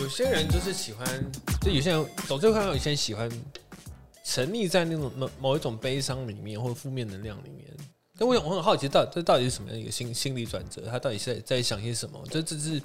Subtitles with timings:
[0.00, 1.06] 有些人就是喜欢，
[1.62, 3.30] 就有些人总是会看到有些人喜欢
[4.22, 7.64] 沉溺在那种某某一种悲伤里面或者负面能量里面。
[8.18, 10.82] 但我我很好奇，到这到底是什么样一个心心理转折？
[10.90, 12.22] 他到底是在在想些什么？
[12.30, 12.80] 这这是，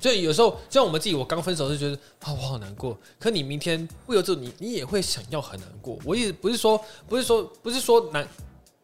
[0.00, 2.96] 就有时候就像我们自己，我刚分手是觉得啊，我好难过。
[3.18, 5.98] 可你明天会有这种，你你也会想要很难过。
[6.04, 8.26] 我也不是说，不是说，不是说难。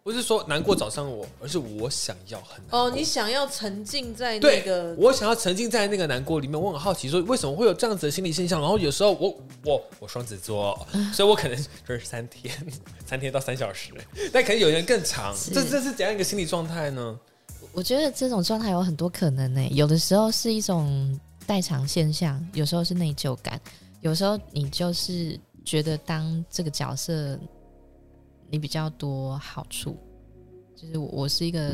[0.02, 2.58] 不是说难过找上我，而是我想要很。
[2.70, 6.60] 哦，你想要沉浸在那个，我想要沉浸在那个难过里面。
[6.60, 8.60] 我很好奇，说为什么会有这样子的心理现象？
[8.60, 10.74] 然后有时候我我我双子座，
[11.12, 12.55] 所以我可能就是三天，
[13.06, 13.92] 三天到三小时，
[14.32, 15.36] 但可能有人更长。
[15.52, 17.20] 这这是怎样一个心理状态呢？
[17.72, 19.62] 我觉得这种状态有很多可能呢。
[19.70, 23.60] 有的时候是一种代偿现象，有时候是内疚感，
[24.00, 27.38] 有时候你就是觉得当这个角色。
[28.50, 29.96] 你比较多好处，
[30.77, 31.72] 就是我是一个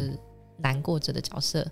[0.59, 1.67] 难过者的角色，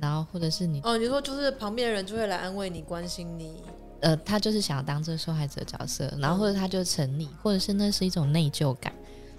[0.00, 3.62] 然后或者是你哦，你说就是旁边的人就会来安慰你、关心你，
[4.00, 8.92] 呃，他就是想要当这个受害者角色，然后或者他就沉溺，或者是那是一种内疚感，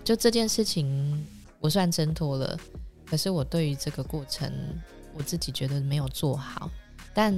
[0.03, 1.25] 就这件事情
[1.59, 2.57] 我算挣脱了，
[3.05, 4.51] 可是我对于这个过程
[5.17, 6.69] 我自己觉得没有做好，
[7.13, 7.35] 但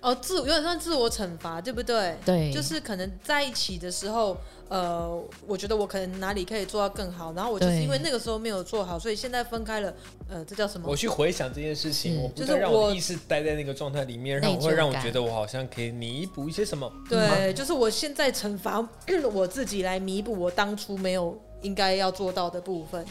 [0.00, 2.16] 哦，自有点像自我惩罚，对不对？
[2.24, 4.36] 对，就是可能在一起的时候。
[4.70, 9.92] 呃，我觉得我可能哪里可以做到更好，然后我就是因为那个时候没有做好，所以现在分开了。
[10.28, 10.88] 呃，这叫什么？
[10.88, 16.88] 我去回想这件事情，我就是让我意识待在那个状态里面，让我会让我觉得我好像可以弥补一些什么。
[17.08, 18.88] 对，就是我现在惩罚
[19.32, 23.04] 我自己来弥补我当初没有应该要做到的部分。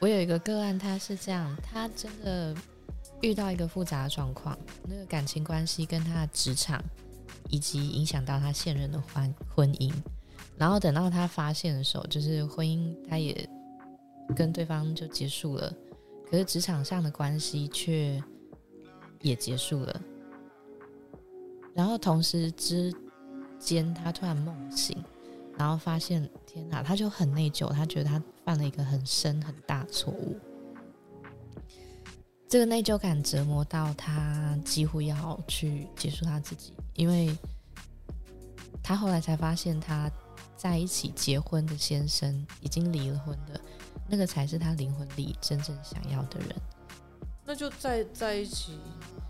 [0.00, 2.52] 我有一个个案，他是这样，他真的
[3.22, 4.56] 遇到一个复杂的状况，
[4.88, 6.82] 那个感情关系跟他的职场，
[7.48, 9.92] 以及影响到他现任的婚婚姻。
[10.56, 13.48] 然后等到他发现的时候，就是婚姻他也
[14.34, 15.72] 跟对方就结束了，
[16.30, 18.22] 可是职场上的关系却
[19.20, 20.00] 也结束了。
[21.74, 22.94] 然后同时之
[23.58, 24.96] 间，他突然梦醒，
[25.58, 30.38] 然后发现天哪，他就很内疚，他觉得他犯了一个很深很大错误。
[32.48, 37.36] 这个内疚感折磨到他几乎要去结束他自己，因为
[38.82, 40.10] 他后来才发现他。
[40.58, 43.60] 在一起结婚的先生已经离了婚的，
[44.08, 46.48] 那个才是他灵魂里真正想要的人。
[47.44, 48.78] 那就在在一起。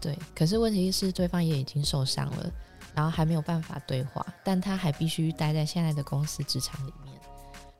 [0.00, 2.50] 对，可是问题是对方也已经受伤了，
[2.94, 7.20] 然后还没有办法对话，但他还必须待在现在的公司职场里面。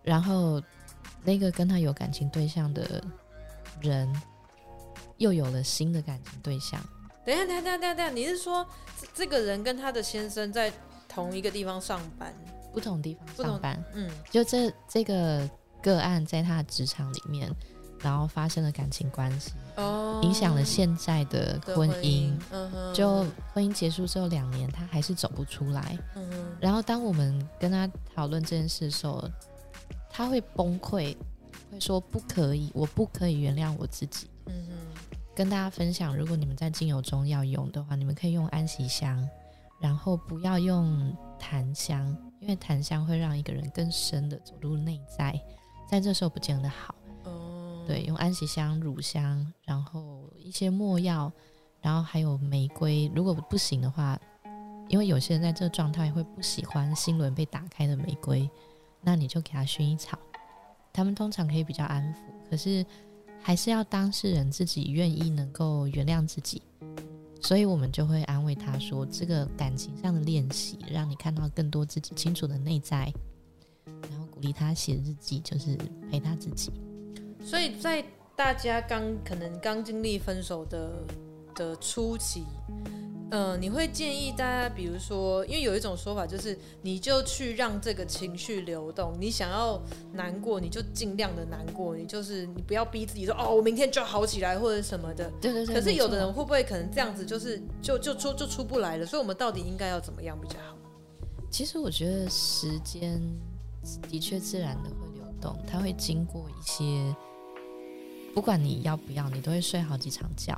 [0.02, 0.60] 然后
[1.22, 3.02] 那个跟他有感情对象的
[3.80, 4.12] 人
[5.18, 6.80] 又有了新的感情对象。
[7.24, 8.66] 等一下，等一下，等一下，等一下，你是说
[9.14, 10.72] 这个人跟他的先生在
[11.08, 12.34] 同一个地方上班？
[12.72, 15.48] 不同地方上班，嗯，就这这个
[15.82, 17.50] 个案在他的职场里面，
[18.00, 23.24] 然后发生了感情关系，哦，影响了现在的婚姻，嗯、就
[23.54, 29.26] 婚姻结束之后两年，他还是走不出来，嗯，然后当我们跟他讨论这件事的时候，
[30.10, 31.16] 他会崩溃，
[31.72, 34.72] 会说不可以，我不可以原谅我自己，嗯哼，
[35.36, 39.22] 跟大家分享，如果你们在精油中要用的话，你们可以用安息香，
[39.78, 42.16] 然后不要用檀香。
[42.40, 45.38] 因为檀香会让一个人更深的走入内在，
[45.86, 46.94] 在这时候不见得好。
[47.24, 51.30] 哦，对，用安息香、乳香，然后一些没药，
[51.82, 53.10] 然后还有玫瑰。
[53.14, 54.18] 如果不行的话，
[54.88, 58.48] 因为有些人在这个状态会不喜欢心轮被打开的玫瑰，
[59.02, 60.18] 那你就给他薰衣草，
[60.94, 62.18] 他们通常可以比较安抚。
[62.48, 62.84] 可是
[63.46, 66.60] 还是要当事人自己愿意能够原谅自己。
[67.40, 73.08] 所以我们就会安慰他说：“这个感情上的练习，让你看到更多自己清楚的内在，
[74.10, 75.78] 然后鼓励他写日记，就是
[76.10, 76.72] 陪他自己。”
[77.40, 81.04] 所以在大家刚可能刚经历分手的
[81.54, 82.42] 的初期。
[83.30, 89.16] 嗯、呃，你会建议大家，比如说，因为有一种说法就是，你就去让这个情绪流动。
[89.20, 89.82] 你想要
[90.12, 91.96] 难过，你就尽量的难过。
[91.96, 95.28] 你就是你不要逼自己说，哦，我明天就要好起来或者什么的。
[95.40, 95.74] 对对对。
[95.74, 99.04] 可是有的人会不会可能这样子，就是就就出就出不来了？
[99.04, 100.76] 所以我们到底应该要怎么样比较好？
[101.50, 103.20] 其实我觉得时间
[104.08, 107.12] 的确自然的会流动，它会经过一些，
[108.32, 110.56] 不管你要不要，你都会睡好几场觉。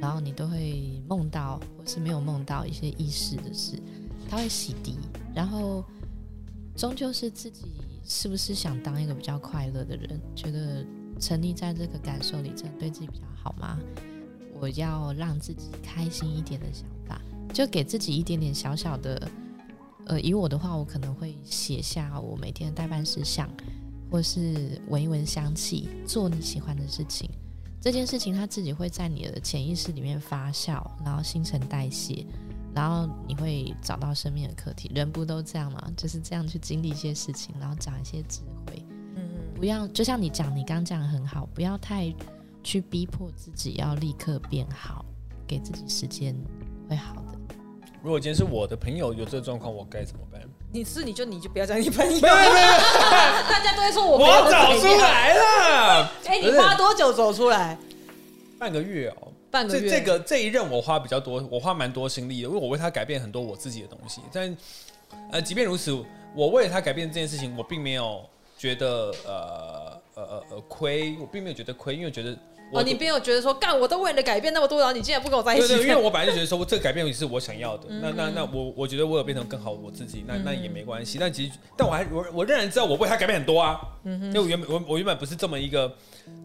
[0.00, 3.80] 然后你都会梦到，或是没有梦到一些意识的事，
[4.28, 4.94] 它会洗涤。
[5.34, 5.84] 然后
[6.76, 7.66] 终究是自己
[8.04, 10.20] 是不是想当一个比较快乐的人？
[10.34, 10.84] 觉得
[11.20, 13.78] 沉溺在这个感受里，这样对自己比较好吗？
[14.60, 17.20] 我要让自己开心一点的想法，
[17.52, 19.30] 就给自己一点点小小的。
[20.06, 23.48] 呃，以我的话，我可能会写下我每天的待办事项，
[24.10, 27.30] 或是闻一闻香气，做你喜欢的事情。
[27.82, 32.24] 这件事情它自己会在你的潜意识里面发酵，然后新陈代谢，
[32.72, 34.88] 然后你会找到生命的课题。
[34.94, 35.92] 人不都这样吗？
[35.96, 38.80] 就是这样去经历一些事情，然后长一些智慧。
[39.16, 42.14] 嗯，不要就像你讲，你刚讲的很好，不要太
[42.62, 45.04] 去逼迫自己要立刻变好，
[45.44, 46.32] 给自己时间
[46.88, 47.21] 会好的。
[48.02, 50.42] 如果今天是我的朋友有这个状况，我该怎么办？
[50.72, 56.10] 你是你就你就不要讲你朋友，大家都会说我我找出来了。
[56.26, 57.78] 哎、欸，你花多久走出来？
[58.58, 59.28] 半个月哦。
[59.52, 59.88] 半个月。
[59.88, 64.20] 这这个这一任我花比较多，我花蛮多心力的，因为我为他改变很多我自己的东西。
[64.32, 64.56] 但
[65.30, 65.92] 呃，即便如此，
[66.34, 68.24] 我为了他改变这件事情，我并没有
[68.58, 72.36] 觉得呃呃呃呃亏，我并没有觉得亏，因为我觉得。
[72.74, 75.68] 哦，你并没有觉得说，干我都为了改变那么多，然后你竟然不跟我在一起？
[75.68, 77.86] 对对，因为 我本来就觉得说，这个改变也是我想要的。
[78.00, 81.18] 那那那我我觉得我有变成更好我自己，那那也没关系。
[81.20, 83.78] 但其实，但我还我我仍然知道我为他改变很多啊。
[84.04, 84.26] 嗯哼。
[84.28, 85.94] 因为我原本我我原本不是这么一个，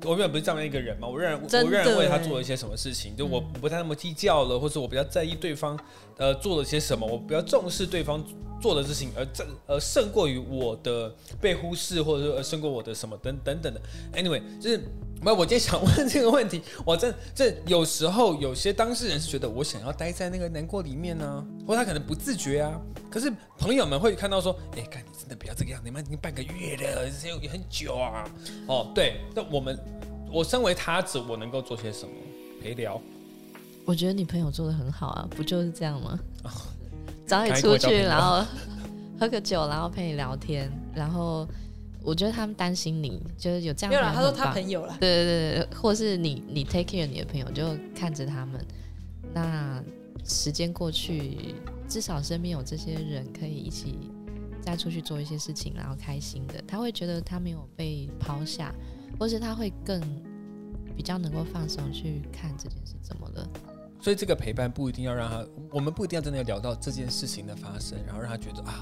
[0.03, 1.07] 我原本不是这么一个人嘛。
[1.07, 5.79] 我仍然我仍然为他做了一些什么事情，就我不太那么计较了，或者我比较在意对方
[6.17, 8.21] 呃做了些什么，我比较重视对方
[8.61, 13.81] 做的事情，而这呃胜过于我的被忽视，或者说胜过我的什么等等等的。
[14.13, 14.81] Anyway，就是。
[15.19, 22.79] 没有，我今天想问这个问题，我这这有时候有些当事人是觉得我想要待在那个难过里面呢、啊，或他可能不自觉啊。
[23.09, 28.29] 可是朋友们会看到说，哎，看你真的不要这个样子，你们已经半个月了，这也很久啊。
[28.67, 29.75] 哦，对，那我们
[30.31, 32.11] 我身为他者，我能够做些什么？
[32.61, 33.01] 陪聊。
[33.85, 36.19] 我觉得你朋友做的很好啊，不就是这样吗？
[37.25, 38.45] 早点出去，然后
[39.19, 41.47] 喝个酒，然后陪你聊天，然后。
[42.07, 43.89] 我觉得他们担心你，就是有这样。
[43.89, 44.95] 没有啦，他说他朋友了。
[44.97, 48.65] 对对对，或是你你 take care 你的朋友，就看着他们。
[49.33, 49.83] 那
[50.23, 51.53] 时间过去，
[51.89, 54.09] 至少身边有这些人可以一起
[54.61, 56.63] 再出去做一些事情，然后开心的。
[56.65, 58.73] 他会觉得他没有被抛下，
[59.19, 59.99] 或是他会更
[60.95, 63.45] 比较能够放松去看这件事怎么了。
[63.99, 68.81] 所以这个陪伴不一定要让他，我们不一定要真的聊到这件事情的发生，然后让他觉得啊。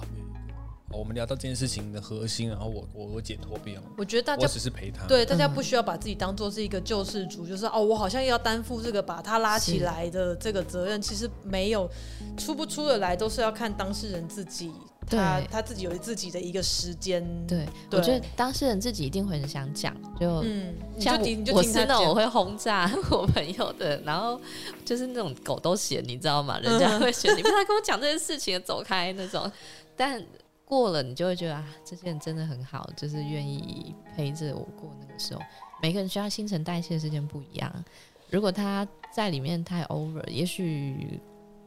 [0.95, 3.81] 我们聊到这件事情的核心，然后我我我解脱不了。
[3.97, 11.01] 我觉得大家我只是陪他，对大家不需要把自己当做是一个救世主，就是哦，我好像要担负这个把他拉起来的这个责任。
[11.01, 11.89] 其实没有
[12.37, 14.71] 出不出得来，都是要看当事人自己，
[15.07, 17.23] 他他自己有自己的一个时间。
[17.45, 21.19] 对，我觉得当事人自己一定会很想讲，就嗯，像
[21.53, 24.39] 我是那种我会轰炸 我朋友的，然后
[24.85, 26.57] 就是那种狗都嫌，你知道吗？
[26.59, 29.51] 人家会 嫌你不要跟我讲这件事情，走开那种，
[29.95, 30.23] 但。
[30.65, 35.41] 过了，你就会觉得啊，这些人真的很好，就是愿意陪着我过那个时候。
[35.81, 37.85] 每个人需要新陈代谢的时间不一样。
[38.31, 41.19] 如果他在里面太 over，也许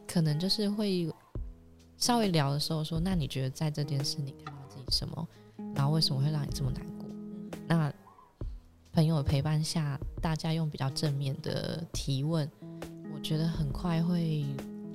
[0.07, 1.09] 可能就是会
[1.97, 5.29] 稍微聊的时候说：“那你觉得在这件事你看到自己什么？
[5.75, 7.07] 然后为什么会让你这么难过？”
[7.69, 7.93] 那
[8.93, 12.51] 朋友的陪伴下，大家用比较正面的提问，
[13.15, 14.45] 我觉得很快会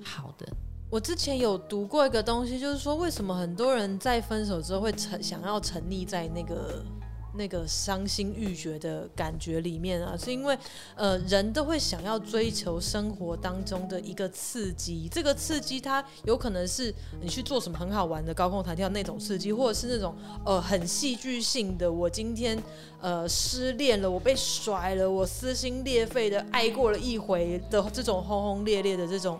[0.03, 0.45] 好的。
[0.93, 6.85] 我之前有读过一个东西，就是说为什么很多人在分手之后会沉想要沉溺在那个
[7.33, 10.15] 那个伤心欲绝的感觉里面啊？
[10.15, 10.55] 是因为
[10.93, 20.15] 呃人都会想要追求生活当中的一个刺激，这个刺激它有可能是你去做什么很好玩的高空弹跳那种刺激，或者是那种
[20.45, 22.55] 呃很戏剧性的，我今天
[23.01, 29.39] 呃失恋了，我被甩了，我撕心裂肺的爱过了一回的这种轰轰烈烈的这种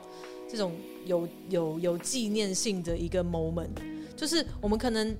[0.53, 0.71] 这种。
[1.05, 3.67] 有有有纪念性的一个 moment，
[4.15, 5.13] 就是我们可能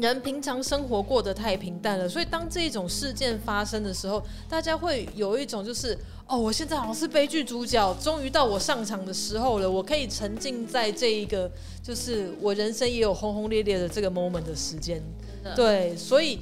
[0.00, 5.94] 人平常生活过得太平淡了，所以当这种事件发生的时候，大家会有一种就是
[6.26, 11.50] 哦，我现在好像是悲剧主角，终于到我上场的时候了，我可以沉浸在这一个
[11.82, 15.02] 就是我人生也有轰轰烈烈的这个 moment 的时间，
[15.54, 16.38] 对，所以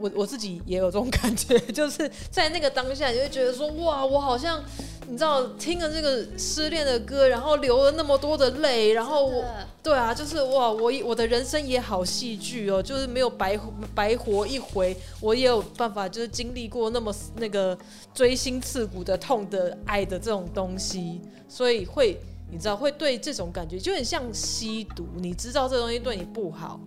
[0.00, 4.62] 我我自己也有这种感觉， 就是在那个当下，你会觉得说哇，我好像。
[5.10, 9.42] 你知道听了这个失恋的歌，然后流了那么多的泪，然后我，
[9.82, 13.58] 对啊，就是哇，我我的人生也好戏剧哦，就是没有白
[13.94, 17.74] 白活一回，我也有办法，就是经历过那么那个
[18.12, 26.78] 锥心刺骨的痛的爱的这种东西，所以会你知道会对这种感觉就很像吸毒，你知道这东西对你不好，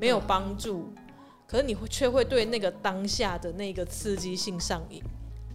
[0.00, 0.88] 没有帮助，
[1.46, 5.02] 可是你会却会对那个当下的那个刺激性上瘾。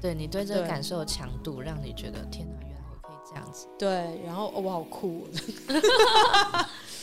[0.02, 3.68] 对你对这个感受的强度，让你觉得天哪，原来我可以这样子。
[3.78, 5.28] 对，然后、哦、我好酷。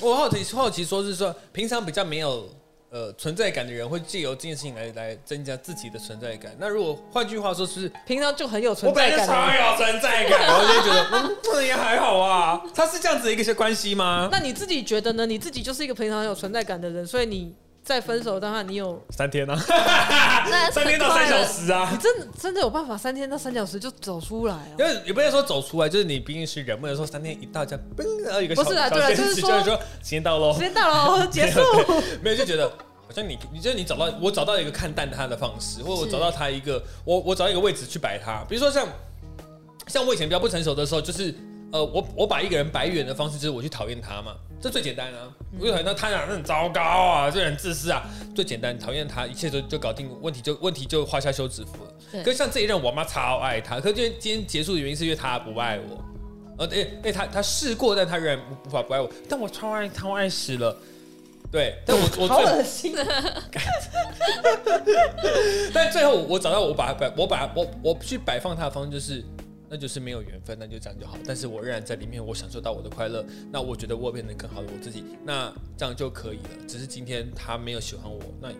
[0.00, 2.48] 我好奇，好奇说是说，平常比较没有
[2.90, 6.56] 呃存在感的人，会借由这件事情来来增加自己的存在感。
[6.58, 12.60] 那如果换句话说，是平常就很有存在感，我超有存在感，我就觉得嗯，这也还好啊。
[12.74, 14.28] 他是这样子的一个些关系吗？
[14.32, 15.24] 那你自己觉得呢？
[15.24, 17.54] 你自己就是一个平常很有存在感的人，所以你。
[17.88, 19.56] 在分手当下，你有三天啊，
[20.70, 24.68] 三天到三小时啊，你真的真的有办法三天到三小时就走出来啊？
[24.78, 31.60] 因为也不能说走出来，就是你毕竟是人，不能说三天一到就嘣，然后一个小不是啊，对啊，就是说时间到喽，时间到喽，结束。
[32.22, 38.86] 没有就觉得好像你，你觉得你找到我找到一个看淡他的方式，或者我找到他一个我我找到一个位置去摆他，比如说像
[39.86, 41.34] 像我以前比较不成熟的时候，就是。
[41.70, 45.28] 呃，我我把一个人摆远的方式就是我去讨厌他嘛，这最简单啊。
[45.58, 48.02] 我就讨厌他，他俩很糟糕啊，这人自私啊，
[48.34, 51.90] 最简单，讨厌他，一切都就搞定，问题就问题就画下休止符了。
[52.12, 56.04] 对可是像这一任，我妈超爱他，可是今天结束的原因是因为他不爱我，
[56.58, 60.76] 呃，对，哎，他他试过，但他仍然无法不爱我，但我超爱他，我爱死了。
[61.50, 63.06] 对，但我我 好恶心啊！
[65.72, 69.24] 但最后我找到我把摆我把我我去摆放他的方式就是。
[69.68, 71.18] 那就是没有缘分，那就这样就好。
[71.26, 73.24] 但是我仍然在里面，我享受到我的快乐。
[73.52, 76.50] 那我觉得我变得更好的我自己，那这样就可以了。
[76.66, 78.52] 只是今天他没有喜欢我，那。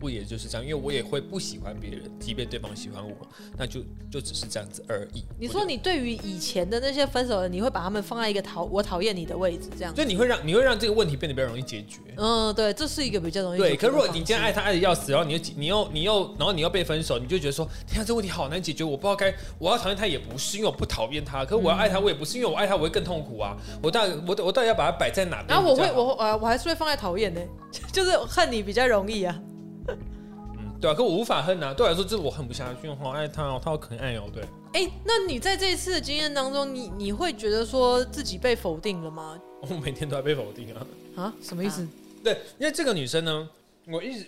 [0.00, 3.14] 不也就是这样，因为我也会不喜欢别人，即便对方喜欢我，
[3.58, 3.80] 那就
[4.10, 5.22] 就只是这样子而已。
[5.38, 9.94] 你说你对于以前的那些分手的人，你会把他们放在一个讨我讨厌你的位置，这样？
[9.94, 12.00] 就你会让你会让这个问题变得比较容易解决。
[12.16, 13.76] 嗯，对，这是一个比较容易对。
[13.76, 23.54] 可如果你今天爱他爱的要死，然后你又你又你又然后你又被分手，你就觉得说，天啊，这问题好难解决，我不知道该我要讨厌他也不是因为我不讨厌他，可是我要爱他我也不是因为我爱他我会更痛苦啊。
[23.82, 25.48] 我到我我到底要把它摆在哪边？
[25.48, 27.40] 然后我会我呃我还是会放在讨厌呢，
[27.92, 29.38] 就是恨你比较容易啊。
[30.80, 31.74] 对啊，可我无法恨啊。
[31.74, 34.24] 对我来说，这我恨不下去，我好爱他哦，他好可爱哦。
[34.32, 34.42] 对。
[34.72, 39.38] 哎，那你在这一次的经验当中，你你会觉得说自己被否定了吗？
[39.60, 40.86] 我每天都在被否定啊。
[41.16, 41.34] 啊？
[41.42, 41.86] 什么意思？
[42.24, 43.48] 对，因为这个女生呢，
[43.88, 44.26] 我一直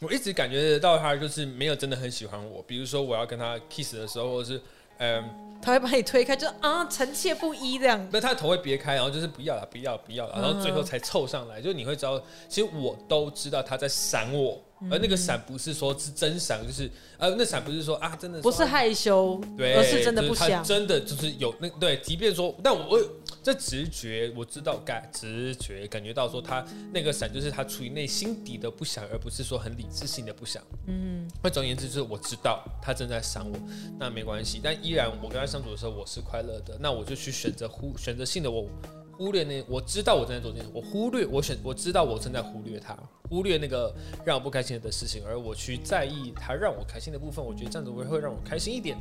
[0.00, 2.62] 我一直感觉得到她就是没有真的很喜欢我。
[2.66, 4.60] 比如说我要跟她 kiss 的时候，或者是
[4.98, 5.24] 嗯，
[5.62, 8.06] 她会把你推开，就啊，臣妾不依这样。
[8.12, 11.60] 那她的头会别开，然后就是不要了，不要，不要了，然后最后才凑上来。
[11.60, 14.60] 嗯、就你会知道，其实我都知道她在闪我。
[14.90, 23.10] 而那个闪不是说是真闪，就是呃，那闪不是说啊，真的不是害羞，对，而是真的不想，真的就是有那对，即便说，但我我
[23.42, 30.62] 这直觉我知道感直觉感觉到说他那个闪就是他出于内心底的不想，而不是说很理智性的不想。
[30.86, 33.56] 嗯，那总而言之就是我知道他正在闪我，
[33.98, 38.68] 那没关系，但依然我跟他相处的时候我是快乐的，那我就去选择忽选择性的我。
[39.16, 42.96] 忽略那，我知道我正在做这件事，我忽略，我选，我知道我正在忽略他，
[43.28, 43.94] 忽略那个
[44.24, 48.96] 让我不开心的事情，而我去在意他让我开心的部分，我觉得这样子会会让我开心一点。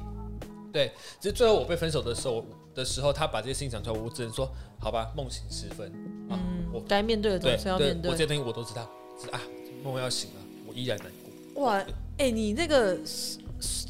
[0.71, 2.43] 对，其实最后我被分手的时候
[2.73, 5.87] 的时候，他把这些事情讲出来，我只能说好吧，梦醒时分
[6.29, 8.89] 啊，嗯、我该面对的总是要面对，我这些东西我都知道，
[9.19, 9.39] 是啊，
[9.83, 11.07] 梦要醒了，我依然难
[11.53, 11.63] 过。
[11.63, 11.85] 哇，哎、
[12.25, 12.97] 欸，你那个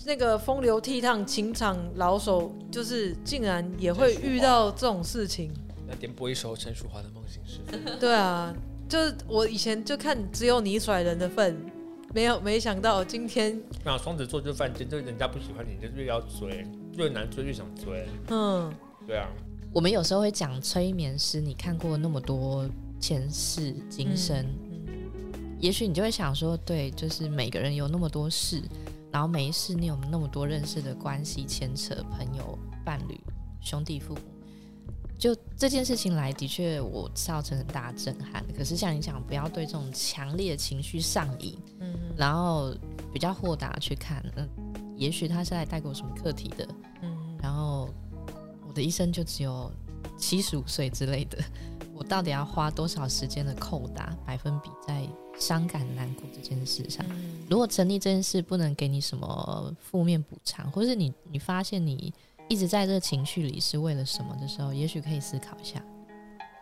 [0.05, 5.49] 那个风流倜傥情场老手，就是竟然也会遇到这种事情。
[5.99, 7.79] 点播一首陈淑桦的《梦醒时分》。
[7.99, 8.53] 对啊，
[8.87, 11.55] 就是我以前就看只有你甩人的份，
[12.13, 13.61] 没有没想到今天。
[13.83, 18.07] 那双子座就犯贱，就人家不喜欢你，就越要追，越难追越想追。
[18.29, 18.73] 嗯，
[19.07, 19.27] 对啊。
[19.73, 24.37] 我们有时候会讲催眠师，你看过那么多前世今生，
[24.69, 28.61] 嗯嗯、也许你就会想说，对，就是每个人有那么多事，
[29.11, 33.19] 然后每一世你有那么多认识的关系牵扯，朋友、伴侣、
[33.61, 34.21] 兄弟、父母。
[35.23, 38.43] 就这件事情来，的确我造成很大震撼。
[38.53, 42.75] 可是像你讲，不要对这种强烈的情绪上瘾，嗯，然后
[43.13, 44.45] 比较豁达去看，嗯，
[44.97, 46.67] 也许他是来带给我什么课题的，
[47.03, 47.87] 嗯，然后
[48.67, 49.71] 我的一生就只有
[50.17, 51.37] 七十五岁之类的，
[51.93, 55.07] 我到底要花多少时间的扣打百分比在
[55.39, 57.05] 伤感难过这件事上？
[57.11, 62.13] 嗯，如果成立这件事不能给你什么负面补偿，或是你你发现你。
[62.53, 65.83] 一直在这个情绪里是为了什么的时候，也许可以思考一下。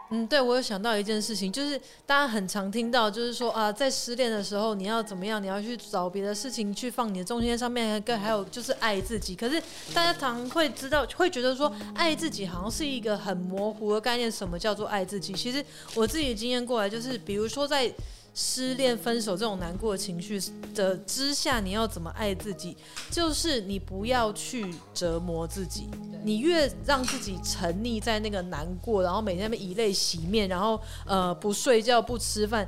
[0.10, 5.44] 嗯，对，我有想到一件事情，就是大家很常听到，就是说啊，在失恋的时候，你要怎么样？
[5.44, 9.36] 你要去找别的事情去放你的重心上面，跟还有就是爱自己。
[9.36, 9.62] 可是
[9.94, 14.32] 大家常会知道，会觉得说爱自己好像是一个很模糊的概念。
[14.32, 15.34] 什么叫做爱自己？
[15.34, 15.62] 其实
[15.94, 17.94] 我自己经验过来，就是比如说在。
[18.34, 20.42] 失恋、分手这种难过的情绪
[20.74, 22.78] 的之下，你要怎么爱自己？
[23.10, 25.90] 就是你不要去折磨自己，
[26.24, 32.68] 你越让自己沉溺在那个难过，然后每天以泪洗面，然后呃不睡觉、不吃饭。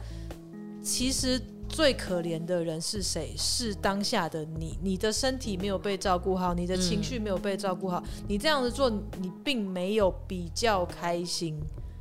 [0.83, 1.39] 其实
[1.69, 3.33] 最可怜的人是谁？
[3.37, 11.57] 是当下的你，你的身体没有被照顾好，你的情绪没有被照顾好，你这样子做，你并没有比较开心。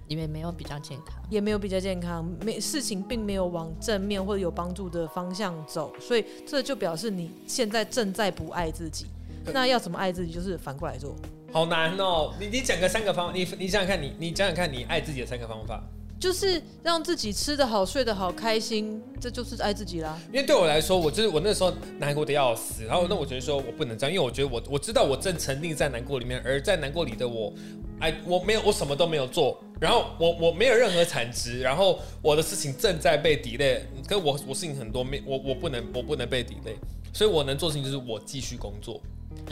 [0.09, 9.07] 因为没有比较健康，也没有比较健康，没事情并没有往正面或者有帮助的方向走，所以这就表示你现在正在不爱自己。
[9.53, 10.33] 那要怎么爱自己？
[10.33, 11.17] 就是反过来做。
[11.53, 12.33] 好难哦！
[12.39, 15.83] 你你讲个三个方，你你想想看你你想想看你爱自己的三个方法。
[16.21, 20.17] 就是让自己吃得好、睡得好、开心，这就是爱自己啦。
[20.29, 27.53] 因为对我来说，我就是我那时候难过的要死，然后那我觉得说我不能这样，因为我觉得我我知道我正沉溺在难过里面，而在难过里的我，
[27.99, 36.77] 哎，我没有，我什么都没有做，然后我我没有任何产值，然后我的事情正在被 delay，可是我我事情很多，没我我不能我不能被 delay，
[37.13, 39.01] 所以我能做的事情就是我继续工作。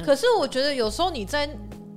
[0.04, 1.50] 可是我觉得有时候你在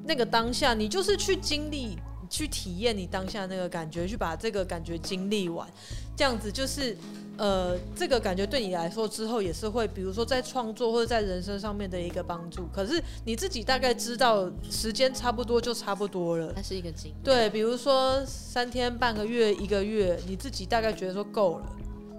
[0.07, 1.95] 那个当下，你就是去经历。
[2.29, 5.69] 去体验你当下那个感觉，去把这个感觉经历完，
[6.17, 6.97] 这样子就是，
[7.37, 12.67] 呃，这个感觉对你来说之后也是会，比如说在创作或者在人生上面的一个帮助。
[12.73, 17.15] 可是你自己大概知道时间差不多就差不多了，它是一个经历。
[17.23, 21.65] 对，比如说三天、半个月、一个月，你自己大概觉得说够了，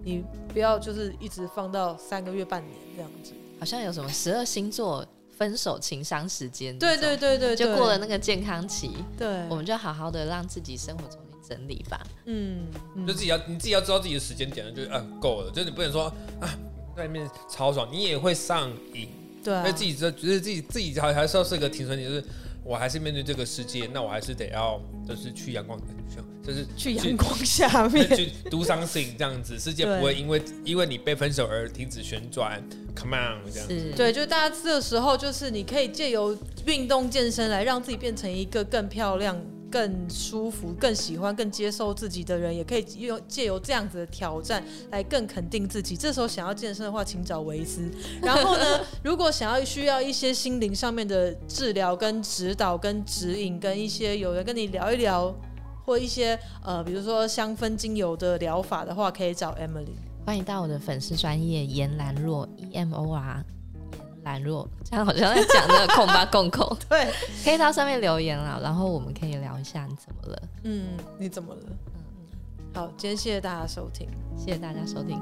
[0.02, 3.32] 你不要就是一直放到三个月、半年这样子。
[3.58, 5.06] 好像有什么十二星座。
[5.36, 11.23] 分手情商时间，对对对对，就过了那个健康期，对，我们就好好的让自己生活重新
[11.54, 12.00] 整理吧。
[12.24, 12.66] 嗯，
[13.06, 16.04] 就自己要你自己要知道自己的时间点了，就啊够了，就是你不能说
[16.40, 16.58] 啊
[16.96, 19.08] 外面超爽，你也会上瘾。
[19.44, 22.24] 对、啊，那自己觉得自己自己还还是要是个停损点，就是
[22.64, 25.78] 我还是面对这个世界，那我还是得要就是去阳光，
[26.42, 32.62] 就是去阳光下面去 do something 这样子，世界不会因为因为你被分手而停止旋转。
[32.96, 33.92] Come on，这样子。
[33.96, 39.36] 对，就大家这个时候，就是你可以借由运动健身来让自己变成一个更漂亮、
[39.74, 44.62] 更舒服、更喜欢、更接受自己的人，也可以用借由这样子的挑战
[44.92, 45.96] 来更肯定自己。
[45.96, 47.90] 这时候想要健身的话，请找维斯。
[48.22, 55.34] 然后呢， 如果想要需要一些心灵上面的治疗、跟指导、跟指引，跟一些有人跟你聊一聊，
[55.84, 59.96] 或一些呃，比如说香氛精油的疗法的话，可以找 Emily。
[60.24, 63.53] 欢迎到我的粉丝专业严兰若 E M O R 严
[64.24, 66.76] 兰若，这样好像在讲那个控吧共口。
[66.88, 67.12] 对，
[67.44, 70.42] 可以到上面留言了，然后我们可以聊一下你怎么了。
[70.64, 71.60] 嗯，你怎么了？
[71.66, 72.02] 嗯，
[72.74, 75.20] 好，今天谢谢大家收听，谢谢大家收听。